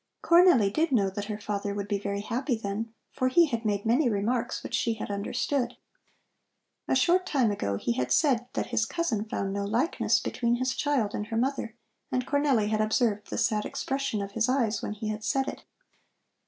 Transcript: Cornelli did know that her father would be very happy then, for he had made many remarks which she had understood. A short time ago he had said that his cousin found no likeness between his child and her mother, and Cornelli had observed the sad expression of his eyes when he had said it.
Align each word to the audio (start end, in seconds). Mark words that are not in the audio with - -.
Cornelli 0.23 0.73
did 0.73 0.91
know 0.91 1.11
that 1.11 1.25
her 1.25 1.37
father 1.39 1.75
would 1.75 1.87
be 1.87 1.99
very 1.99 2.21
happy 2.21 2.55
then, 2.55 2.91
for 3.11 3.27
he 3.27 3.45
had 3.45 3.63
made 3.63 3.85
many 3.85 4.09
remarks 4.09 4.63
which 4.63 4.73
she 4.73 4.95
had 4.95 5.11
understood. 5.11 5.77
A 6.87 6.95
short 6.95 7.23
time 7.23 7.51
ago 7.51 7.77
he 7.77 7.91
had 7.91 8.11
said 8.11 8.47
that 8.53 8.71
his 8.71 8.87
cousin 8.87 9.25
found 9.25 9.53
no 9.53 9.63
likeness 9.63 10.19
between 10.19 10.55
his 10.55 10.73
child 10.73 11.13
and 11.13 11.27
her 11.27 11.37
mother, 11.37 11.75
and 12.11 12.25
Cornelli 12.25 12.69
had 12.69 12.81
observed 12.81 13.29
the 13.29 13.37
sad 13.37 13.63
expression 13.63 14.23
of 14.23 14.31
his 14.31 14.49
eyes 14.49 14.81
when 14.81 14.93
he 14.93 15.09
had 15.09 15.23
said 15.23 15.47
it. 15.47 15.65